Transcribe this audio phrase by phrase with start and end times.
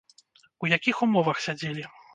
[0.65, 1.91] У якіх умовах сядзелі?